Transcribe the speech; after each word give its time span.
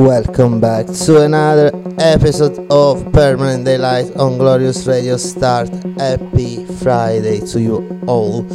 welcome 0.00 0.58
back 0.62 0.86
to 0.86 1.20
another 1.20 1.70
episode 1.98 2.58
of 2.70 3.12
Permanent 3.12 3.66
Daylight 3.66 4.16
on 4.16 4.38
Glorious 4.38 4.86
Radio 4.86 5.18
Start. 5.18 5.68
Happy 5.98 6.64
Friday 6.64 7.40
to 7.48 7.60
you 7.60 8.00
all. 8.06 8.46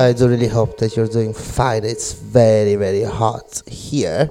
I 0.00 0.14
do 0.14 0.26
really 0.26 0.48
hope 0.48 0.78
that 0.78 0.96
you're 0.96 1.06
doing 1.06 1.34
fine. 1.34 1.84
It's 1.84 2.14
very, 2.14 2.76
very 2.76 3.02
hot 3.02 3.62
here, 3.66 4.30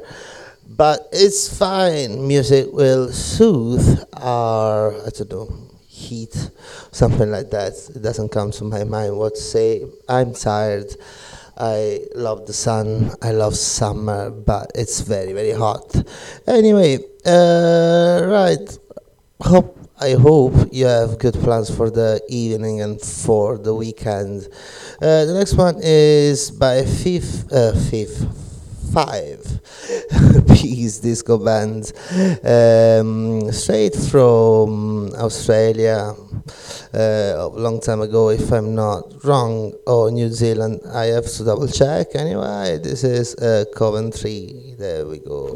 but 0.67 1.07
it's 1.11 1.55
fine. 1.55 2.27
Music 2.27 2.65
will 2.71 3.11
soothe 3.11 4.03
our, 4.13 4.91
I 5.05 5.09
don't 5.11 5.29
know, 5.29 5.53
heat, 5.87 6.49
something 6.91 7.29
like 7.29 7.51
that. 7.51 7.73
It 7.95 8.01
doesn't 8.01 8.29
come 8.29 8.49
to 8.53 8.63
my 8.63 8.83
mind 8.85 9.15
what 9.15 9.35
to 9.35 9.41
say. 9.41 9.85
I'm 10.07 10.33
tired. 10.33 10.95
I 11.59 12.05
love 12.15 12.47
the 12.47 12.53
sun. 12.53 13.11
I 13.21 13.33
love 13.33 13.55
summer, 13.55 14.31
but 14.31 14.71
it's 14.73 15.01
very 15.01 15.33
very 15.33 15.51
hot. 15.51 15.93
Anyway, 16.49 16.97
uh, 17.27 18.25
right. 18.25 18.77
Hope 19.39 19.77
I 20.01 20.13
hope 20.13 20.53
you 20.71 20.85
have 20.85 21.19
good 21.19 21.35
plans 21.35 21.69
for 21.69 21.91
the 21.91 22.21
evening 22.27 22.81
and 22.81 22.99
for 22.99 23.59
the 23.59 23.75
weekend. 23.75 24.47
Uh, 24.99 25.25
the 25.25 25.35
next 25.37 25.53
one 25.53 25.75
is 25.79 26.49
by 26.49 26.85
Fifth 26.85 27.53
uh, 27.53 27.73
Fifth 27.91 28.25
Five 28.91 29.45
Peace 30.47 30.97
Disco 30.97 31.37
Band, 31.37 31.93
um, 32.43 33.51
straight 33.51 33.93
from 33.93 35.13
Australia 35.13 36.15
uh, 36.93 37.35
a 37.37 37.47
long 37.53 37.79
time 37.79 38.01
ago, 38.01 38.29
if 38.29 38.51
I'm 38.51 38.73
not 38.73 39.23
wrong, 39.23 39.73
or 39.85 40.09
New 40.09 40.29
Zealand. 40.29 40.81
I 40.91 41.05
have 41.05 41.25
to 41.25 41.43
double 41.43 41.67
check. 41.67 42.15
Anyway, 42.15 42.79
this 42.81 43.03
is 43.03 43.35
uh, 43.35 43.65
Coventry. 43.75 44.75
There 44.79 45.05
we 45.05 45.19
go. 45.19 45.55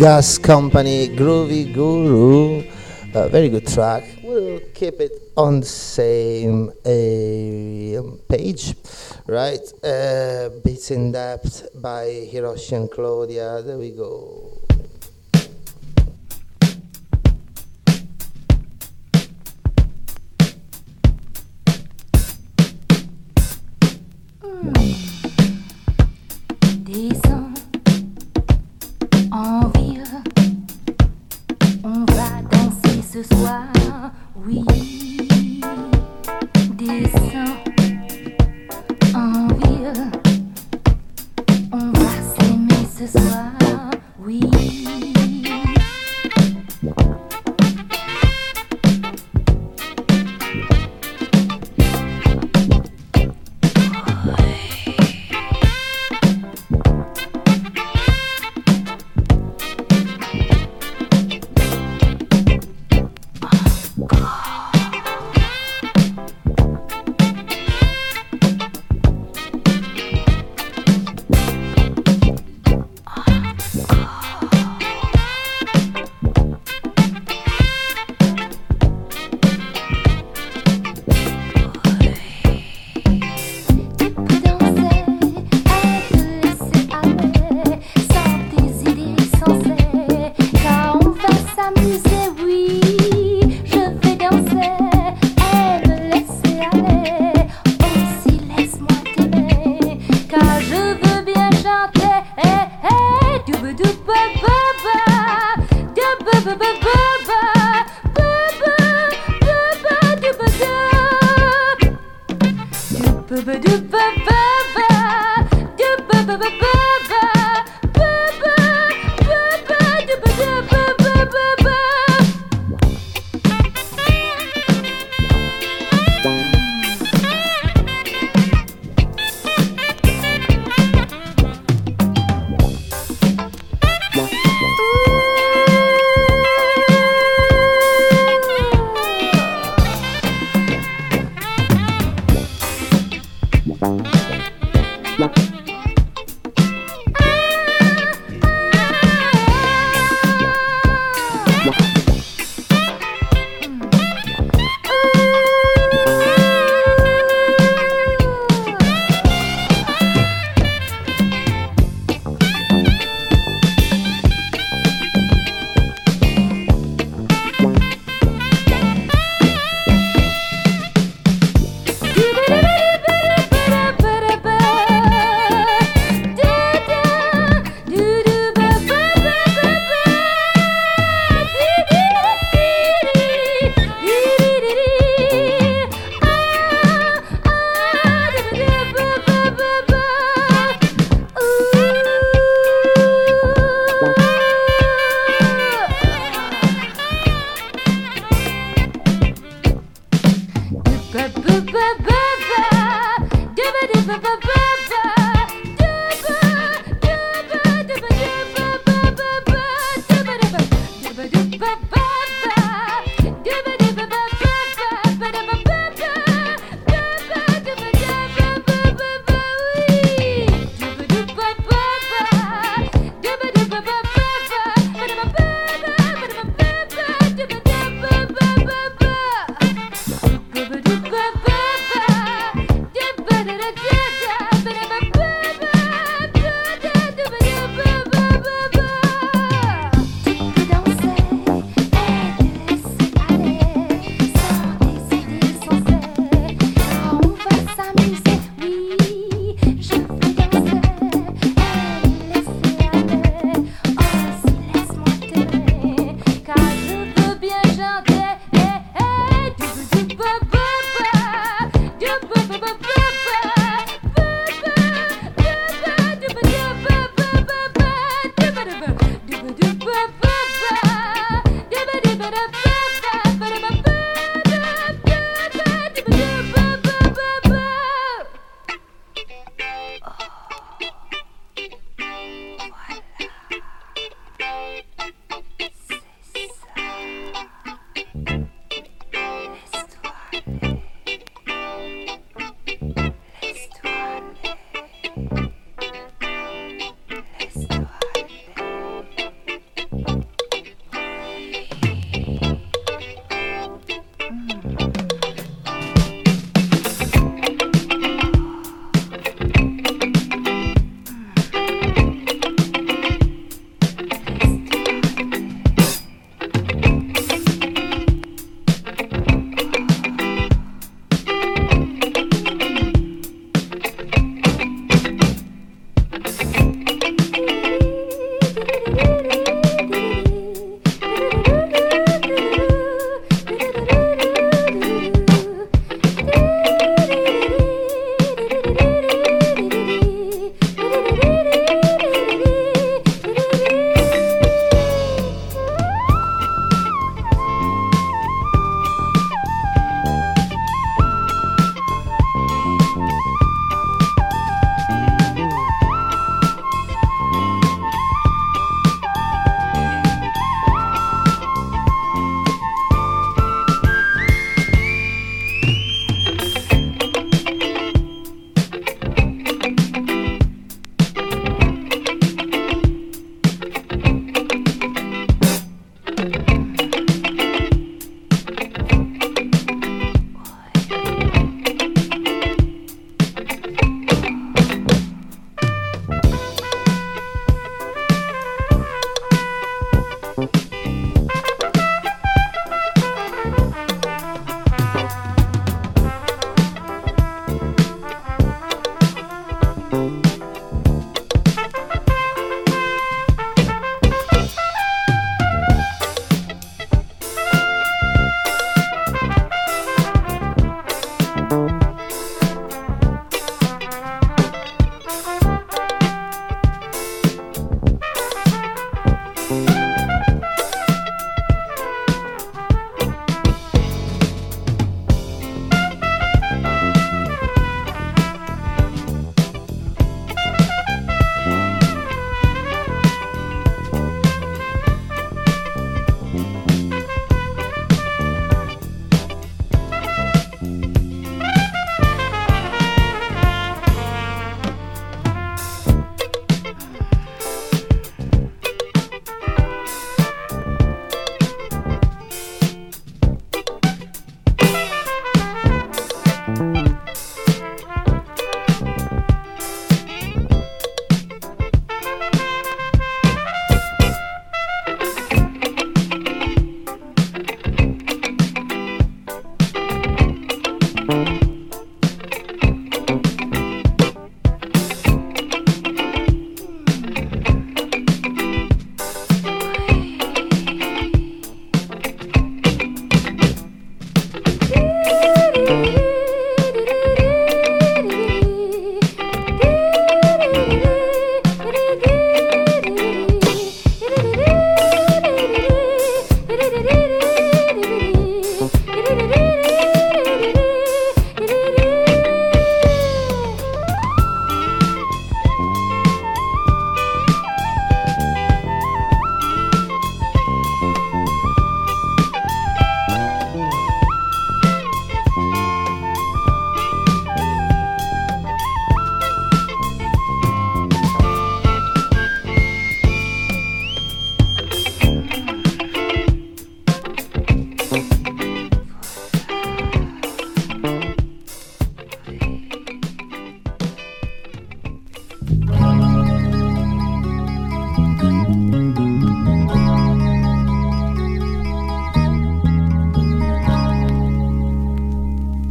Gas 0.00 0.38
Company, 0.38 1.08
Groovy 1.08 1.74
Guru. 1.74 2.64
A 3.12 3.28
very 3.28 3.50
good 3.50 3.66
track. 3.66 4.02
We'll 4.22 4.60
keep 4.72 4.98
it 4.98 5.12
on 5.36 5.60
the 5.60 5.66
same 5.66 6.70
uh, 6.70 8.16
page, 8.26 8.74
right? 9.26 9.60
Uh, 9.84 10.48
Beats 10.64 10.90
in 10.90 11.12
Depth 11.12 11.68
by 11.82 12.30
Hiroshi 12.32 12.78
and 12.78 12.90
Claudia. 12.90 13.60
There 13.60 13.76
we 13.76 13.90
go. 13.90 14.49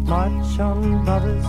March 0.09 0.59
on, 0.59 1.05
brothers, 1.05 1.45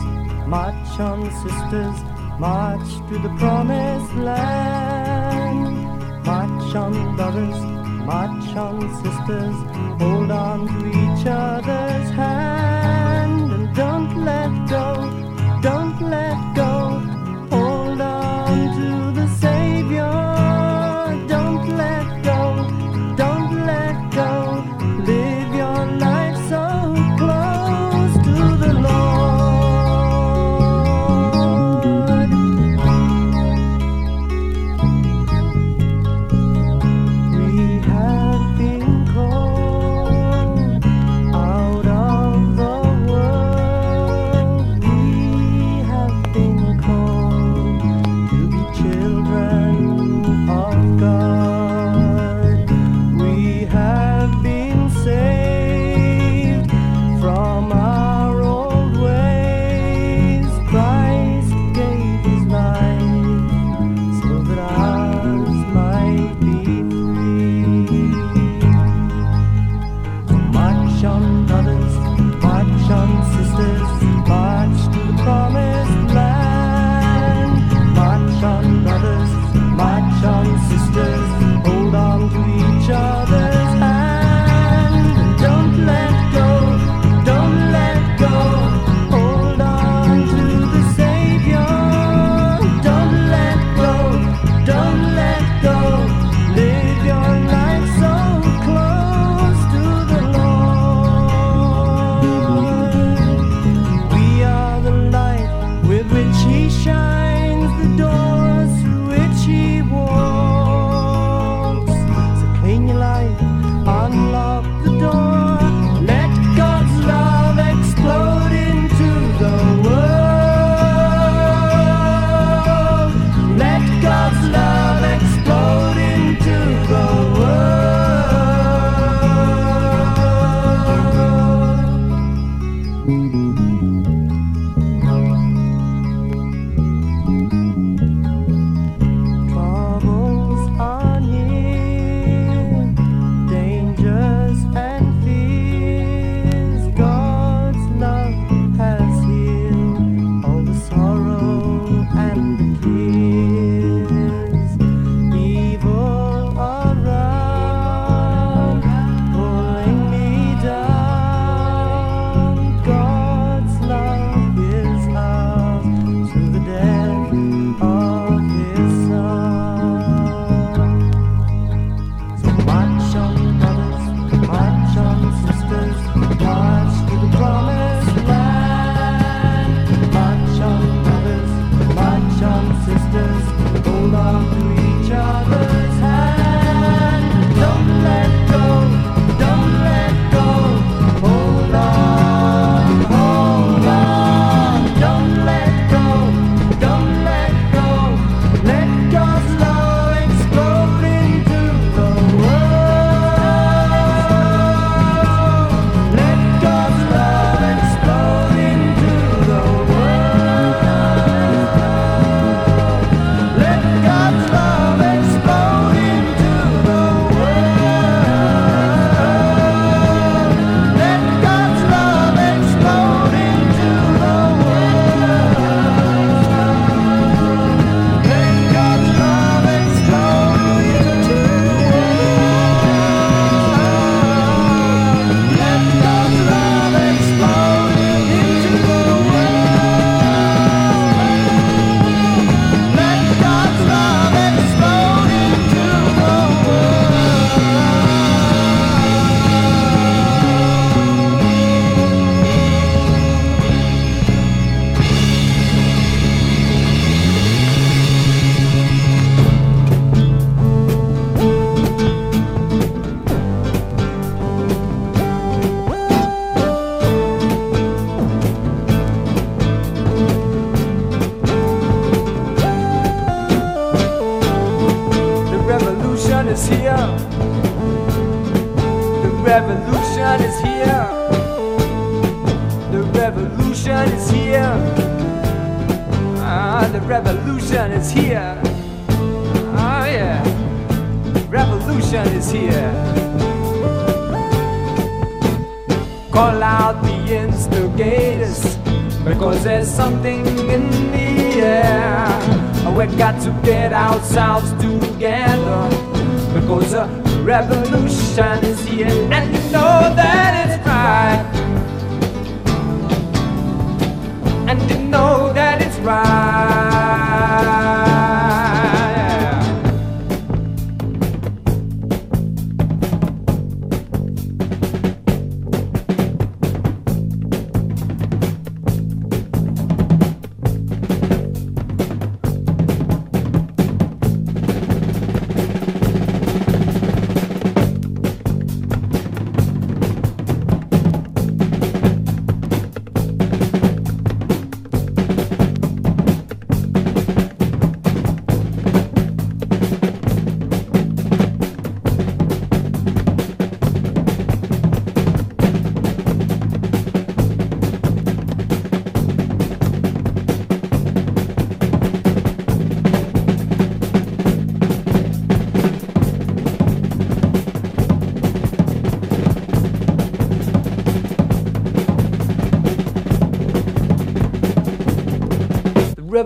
march 0.47 1.01
on, 1.01 1.31
sisters, 1.43 1.99
march 2.39 2.89
to 3.09 3.19
the 3.19 3.35
promised 3.39 4.15
land. 4.17 5.77
March 6.27 6.75
on, 6.75 7.17
brothers, 7.17 7.59
march 8.05 8.57
on, 8.57 8.81
sisters, 9.03 9.57
hold 9.99 10.31
on 10.31 10.67
to 10.67 10.89
each 10.89 11.27
other. 11.27 11.90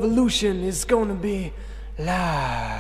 Revolution 0.05 0.63
is 0.65 0.85
gonna 0.85 1.15
be 1.15 1.51
live. 1.99 2.74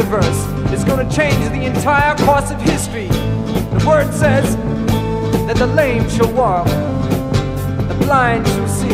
Universe. 0.00 0.46
It's 0.72 0.84
going 0.84 1.06
to 1.06 1.14
change 1.14 1.36
the 1.50 1.64
entire 1.66 2.16
course 2.24 2.50
of 2.50 2.60
history. 2.62 3.08
The 3.08 3.84
word 3.86 4.12
says 4.14 4.56
that 5.46 5.56
the 5.56 5.66
lame 5.66 6.08
shall 6.08 6.32
walk, 6.32 6.66
the 6.66 7.96
blind 8.00 8.46
shall 8.46 8.68
see, 8.68 8.88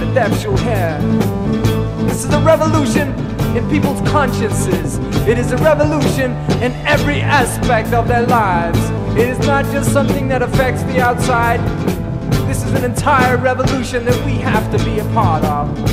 the 0.00 0.10
deaf 0.14 0.36
shall 0.40 0.56
hear. 0.56 0.98
This 2.08 2.24
is 2.24 2.34
a 2.34 2.40
revolution 2.40 3.10
in 3.56 3.68
people's 3.70 4.00
consciences. 4.10 4.98
It 5.28 5.38
is 5.38 5.52
a 5.52 5.56
revolution 5.58 6.32
in 6.60 6.72
every 6.84 7.20
aspect 7.20 7.92
of 7.92 8.08
their 8.08 8.26
lives. 8.26 8.80
It 9.16 9.28
is 9.28 9.38
not 9.46 9.64
just 9.66 9.92
something 9.92 10.26
that 10.28 10.42
affects 10.42 10.82
the 10.84 11.00
outside. 11.00 11.60
This 12.48 12.64
is 12.64 12.72
an 12.72 12.84
entire 12.84 13.36
revolution 13.36 14.04
that 14.06 14.26
we 14.26 14.32
have 14.32 14.76
to 14.76 14.84
be 14.84 14.98
a 14.98 15.04
part 15.12 15.44
of. 15.44 15.91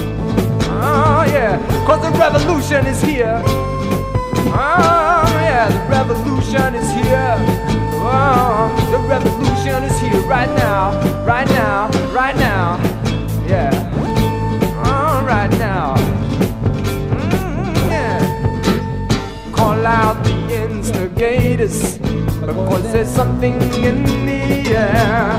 Yeah, 1.30 1.58
cause 1.86 2.02
the 2.02 2.18
revolution 2.18 2.88
is 2.88 3.02
here. 3.04 3.42
Oh 3.46 5.24
yeah, 5.46 5.70
the 5.70 5.90
revolution 5.90 6.74
is 6.74 6.90
here. 6.90 7.36
Oh, 8.02 8.74
the 8.90 8.98
revolution 9.08 9.84
is 9.84 10.00
here 10.00 10.22
right 10.22 10.50
now, 10.58 10.92
right 11.26 11.48
now, 11.50 11.88
right 12.12 12.36
now. 12.36 12.78
Yeah. 13.46 13.70
Oh, 14.84 15.24
right 15.24 15.52
now. 15.60 15.96
Mm, 17.14 17.76
yeah. 17.92 19.52
Call 19.54 19.86
out 19.86 20.24
the 20.24 20.64
instigators 20.64 22.00
because 22.00 22.92
there's 22.92 23.08
something 23.08 23.62
in 23.84 24.04
the 24.26 24.76
air. 24.76 25.38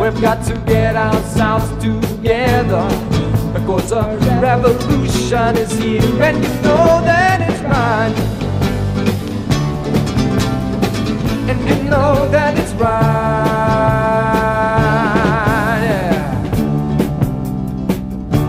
We've 0.00 0.20
got 0.20 0.46
to 0.46 0.54
get 0.66 0.94
ourselves 0.94 1.68
together 1.82 3.15
because 3.58 3.90
a 3.90 4.18
revolution 4.42 5.56
is 5.56 5.72
here, 5.78 6.02
and 6.22 6.36
you 6.44 6.50
know 6.62 7.00
that 7.08 7.40
it's 7.48 7.62
mine. 7.62 8.12
And 11.48 11.58
you 11.68 11.90
know 11.90 12.28
that 12.28 12.58
it's 12.58 12.72
right. 12.72 12.90
Yeah. 15.82 16.44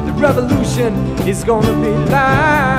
The 0.05 0.11
revolution 0.13 0.93
is 1.25 1.43
gonna 1.45 1.73
be 1.81 2.11
live. 2.11 2.76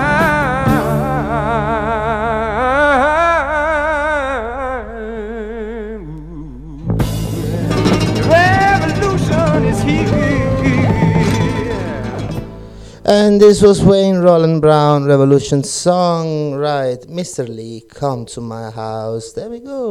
And 13.11 13.41
this 13.41 13.63
was 13.63 13.83
Wayne 13.83 14.19
Roland 14.19 14.61
Brown 14.61 15.07
Revolution 15.07 15.65
song, 15.65 16.53
right? 16.53 17.01
Mr. 17.09 17.49
Lee, 17.49 17.81
come 17.89 18.27
to 18.27 18.43
my 18.43 18.71
house. 18.71 19.33
There 19.33 19.49
we 19.49 19.61
go. 19.61 19.89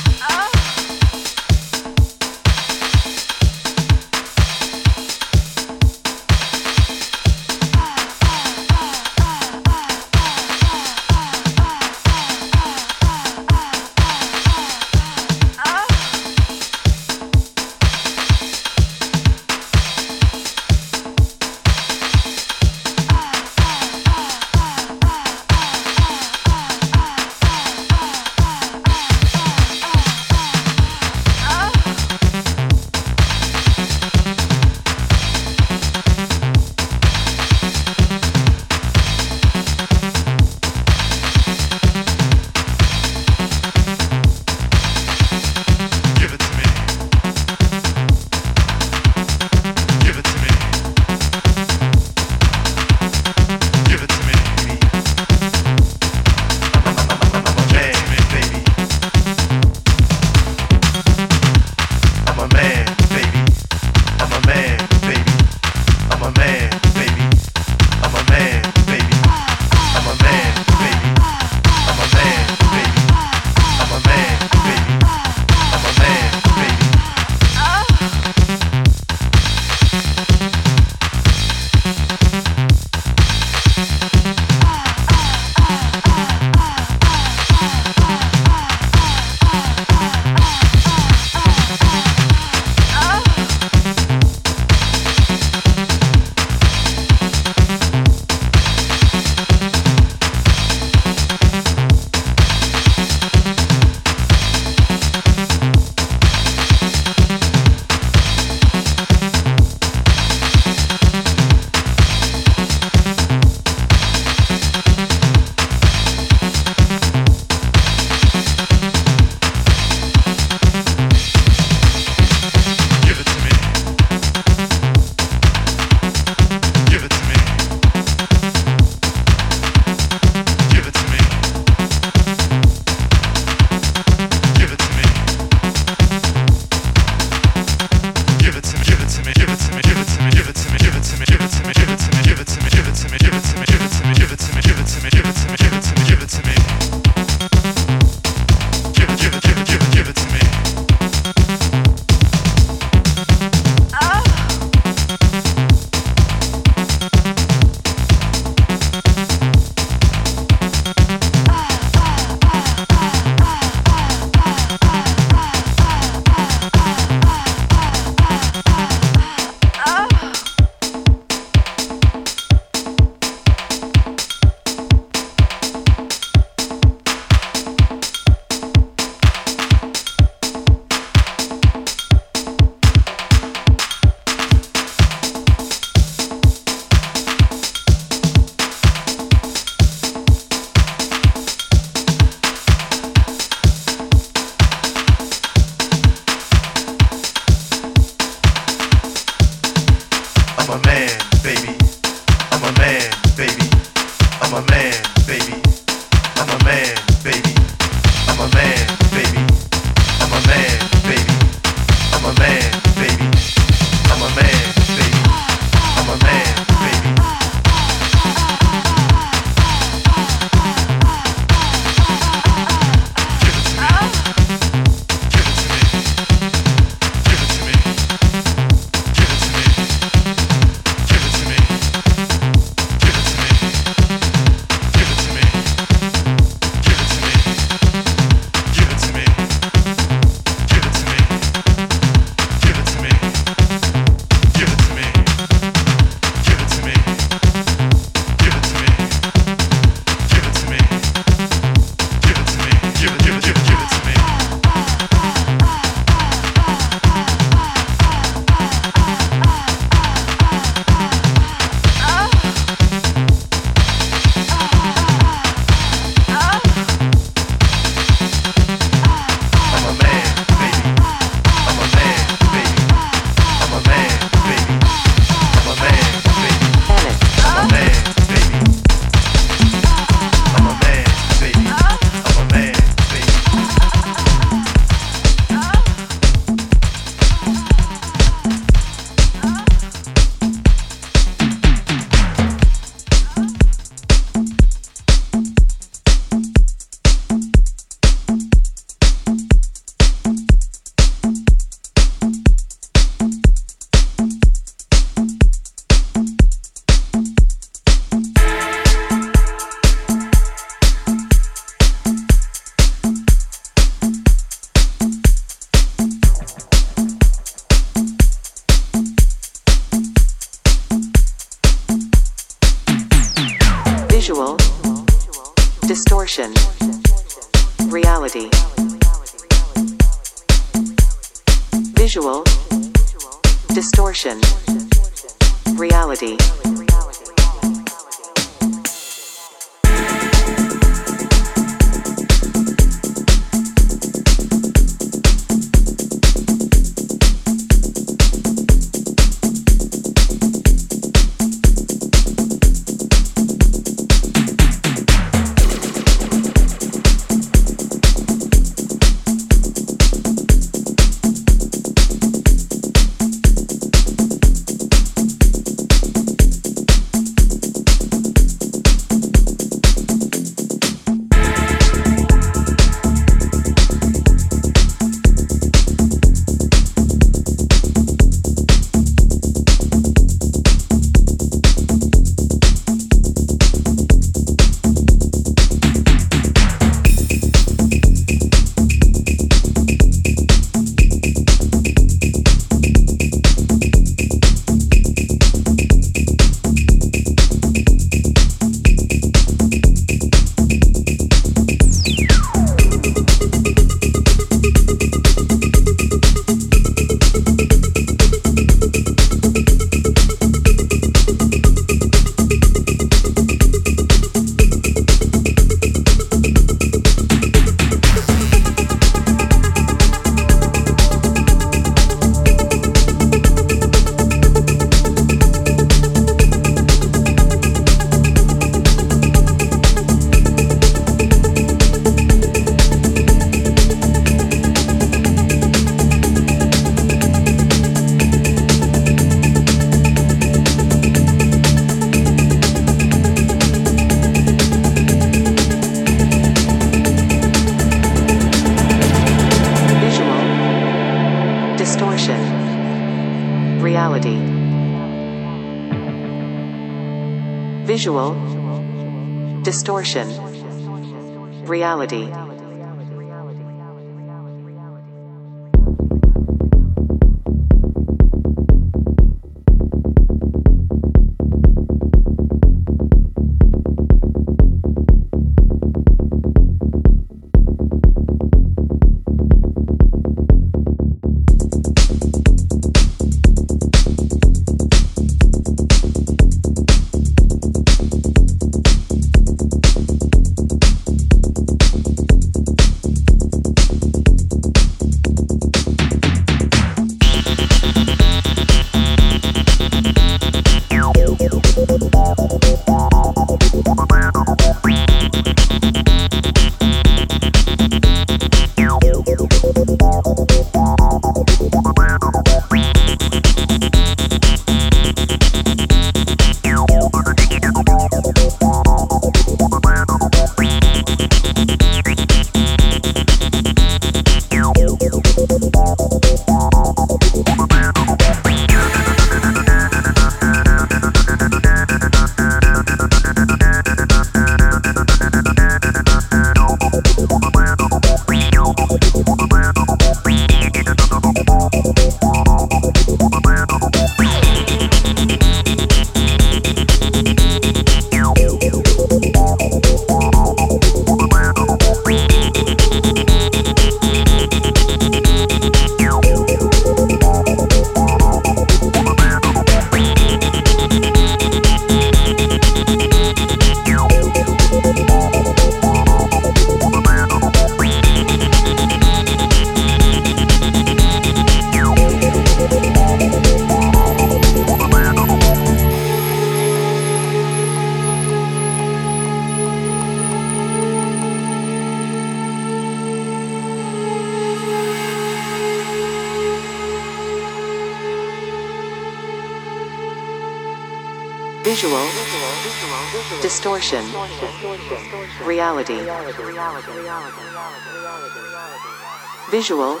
Visual. 599.60 600.00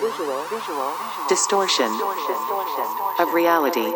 Distortion 1.28 1.92
of 3.18 3.34
reality. 3.34 3.92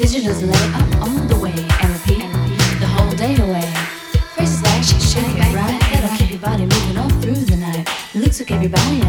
Vision 0.00 0.30
is 0.30 0.42
lay 0.42 0.66
up 0.72 1.02
all 1.02 1.20
the 1.28 1.38
way 1.38 1.52
and 1.52 1.92
repeat 1.92 2.24
the 2.80 2.86
whole 2.86 3.10
day 3.16 3.36
away. 3.36 3.70
First 4.34 4.64
like 4.64 4.78
you 4.78 4.98
should 4.98 5.36
get 5.36 5.54
right, 5.54 5.78
that'll 5.92 6.16
keep 6.16 6.30
your 6.30 6.40
body 6.40 6.64
moving 6.64 6.96
all 6.96 7.10
through 7.20 7.34
the 7.34 7.56
night. 7.58 7.86
Looks 8.14 8.40
like 8.40 8.50
everybody 8.50 9.02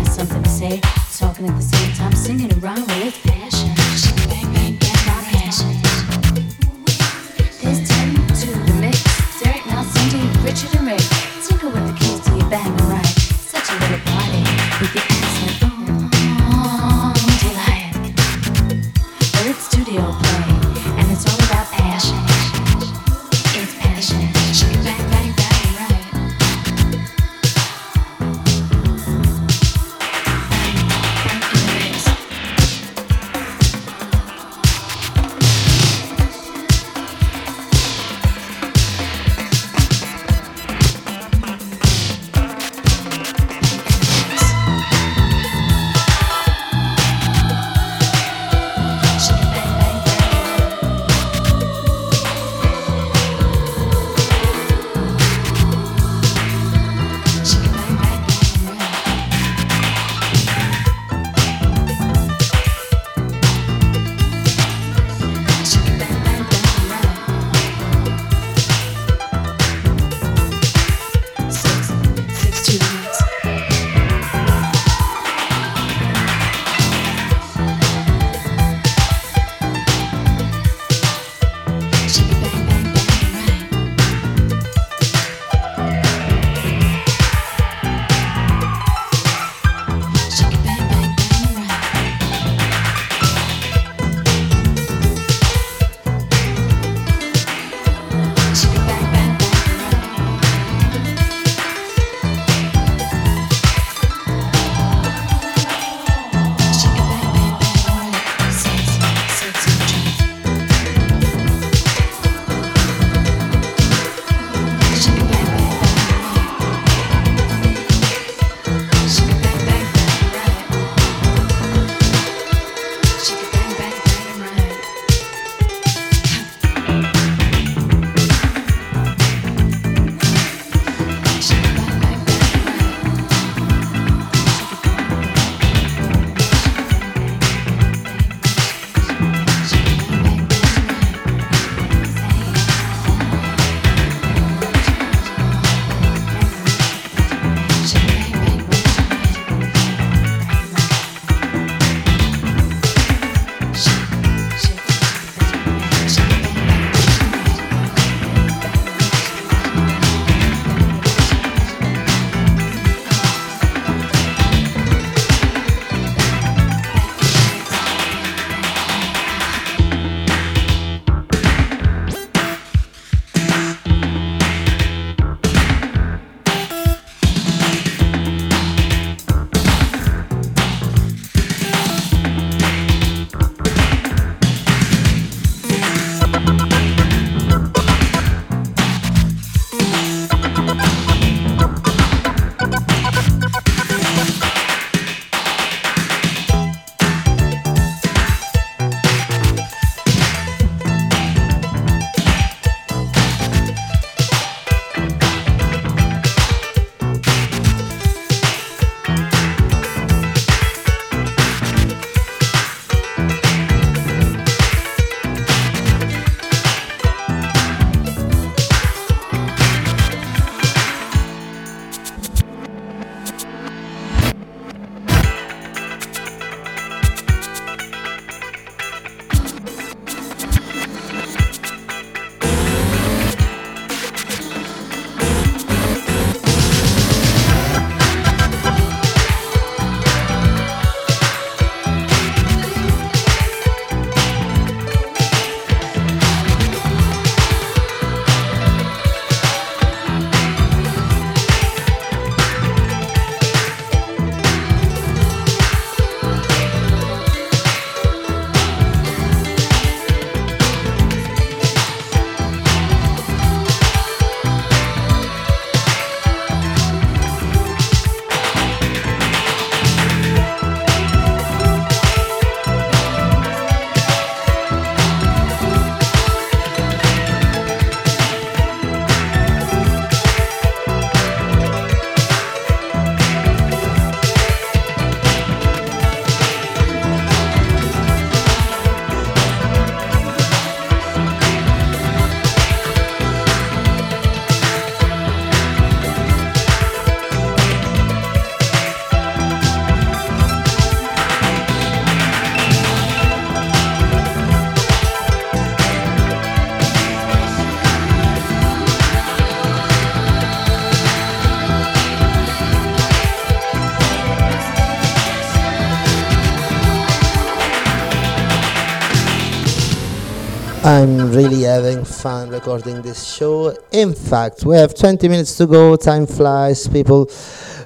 I'm 320.83 321.31
really 321.31 321.61
having 321.61 322.03
fun 322.03 322.49
recording 322.49 323.03
this 323.03 323.31
show. 323.31 323.77
In 323.91 324.15
fact, 324.15 324.65
we 324.65 324.75
have 324.77 324.95
20 324.95 325.27
minutes 325.27 325.55
to 325.57 325.67
go. 325.67 325.95
Time 325.95 326.25
flies, 326.25 326.87
people. 326.87 327.29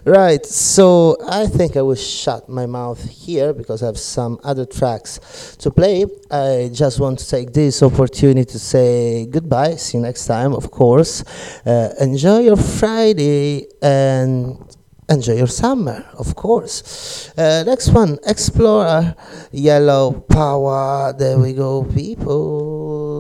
Right, 0.06 0.46
so 0.46 1.18
I 1.28 1.48
think 1.48 1.76
I 1.76 1.82
will 1.82 1.96
shut 1.96 2.48
my 2.48 2.66
mouth 2.66 3.04
here 3.10 3.54
because 3.54 3.84
I 3.84 3.88
have 3.88 3.98
some 3.98 4.40
other 4.44 4.66
tracks 4.66 5.58
to 5.58 5.72
play. 5.72 6.06
I 6.32 6.70
just 6.72 7.02
want 7.02 7.20
to 7.20 7.28
take 7.28 7.52
this 7.52 7.84
opportunity 7.84 8.46
to 8.46 8.60
say 8.60 9.26
goodbye. 9.26 9.76
See 9.76 9.98
you 9.98 10.04
next 10.04 10.26
time, 10.28 10.54
of 10.54 10.72
course. 10.72 11.24
Uh, 11.66 11.94
enjoy 12.00 12.42
your 12.42 12.56
Friday 12.56 13.66
and 13.82 14.75
enjoy 15.10 15.34
your 15.34 15.48
summer, 15.48 16.06
of 16.18 16.36
course. 16.36 17.32
Uh, 17.38 17.64
next 17.66 17.90
one, 17.90 18.18
Explorer, 18.26 19.16
Yellow 19.52 20.12
Power. 20.30 21.14
There 21.14 21.38
we 21.38 21.54
go, 21.54 21.84
people. 21.84 23.15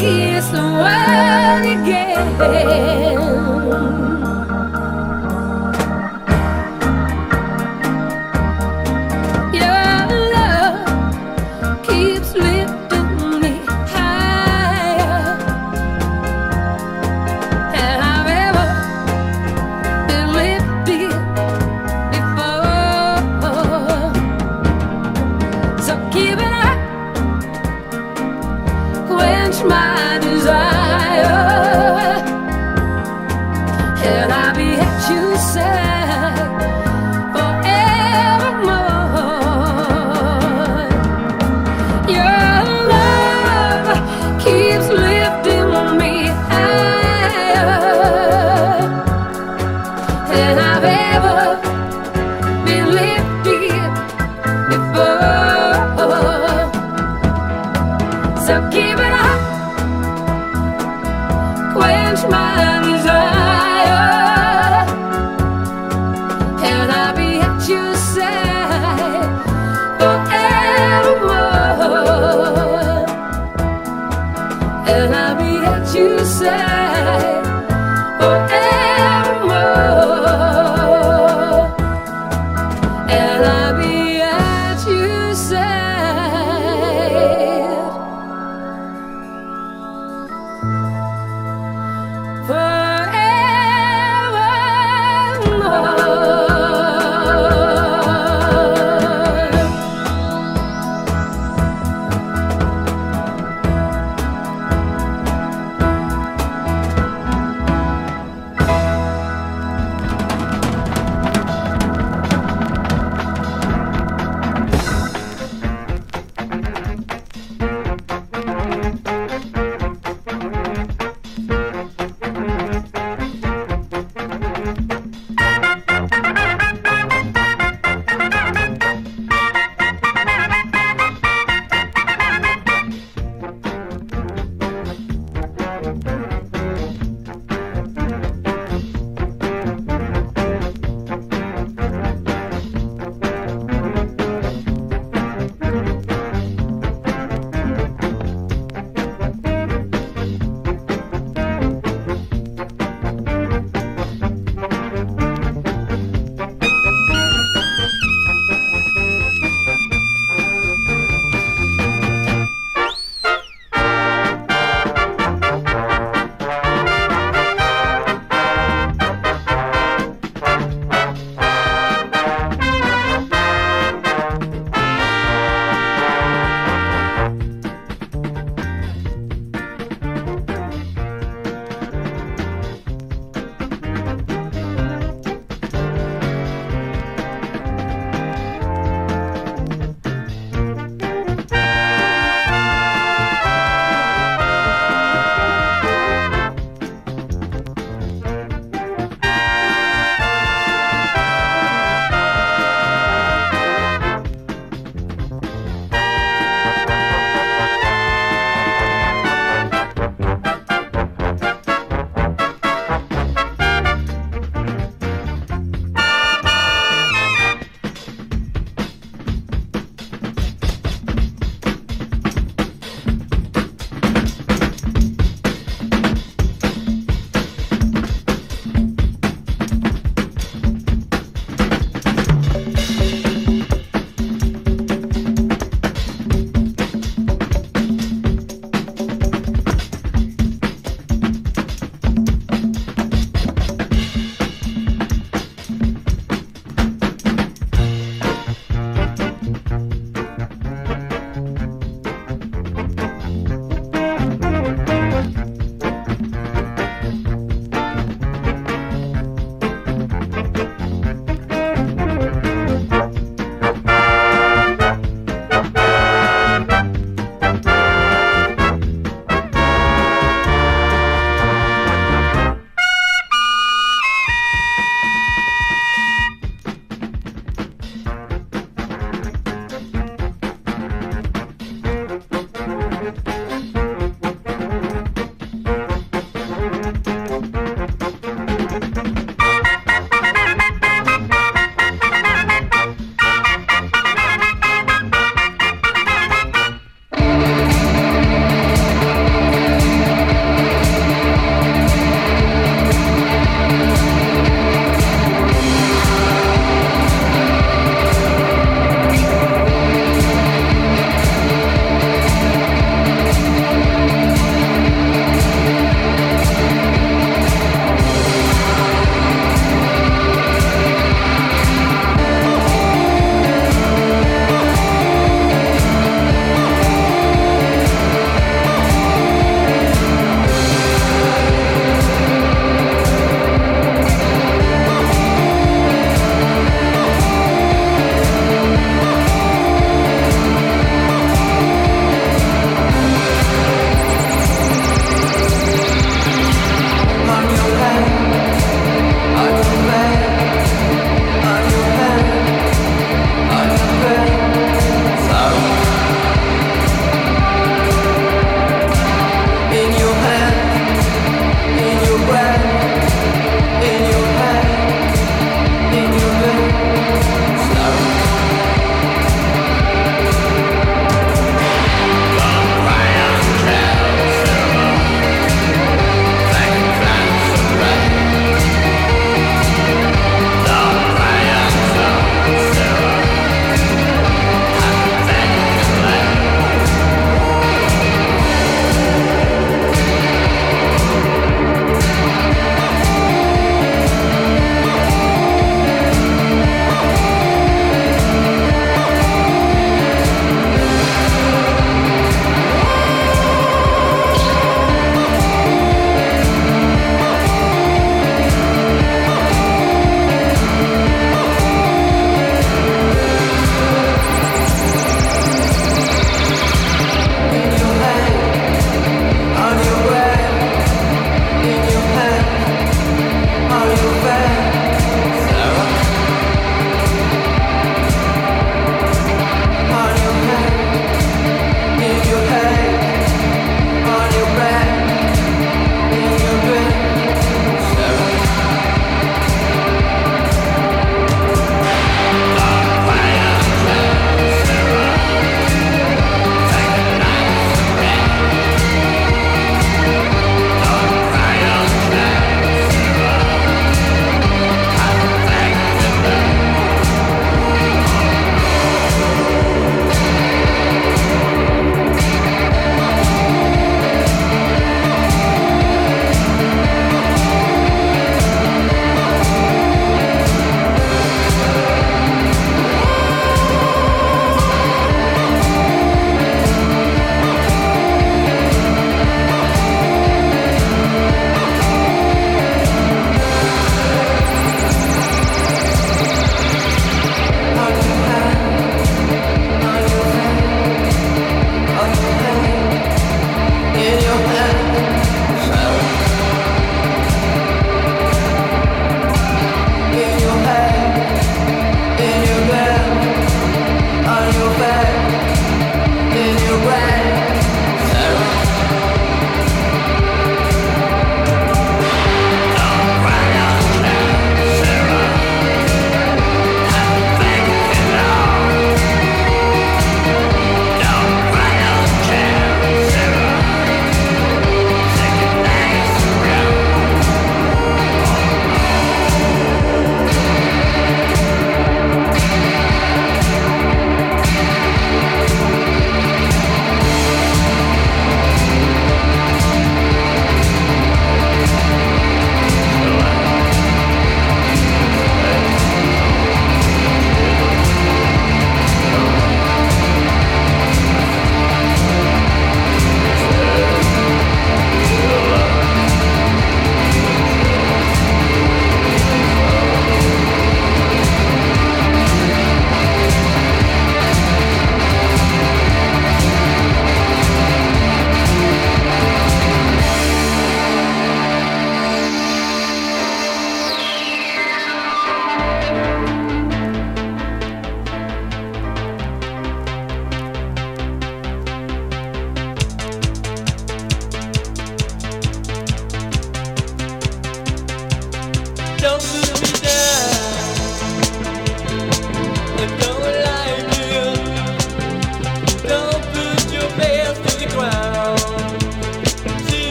Face 0.00 0.48
the 0.48 0.58
world 0.58 1.82
again. 1.82 3.23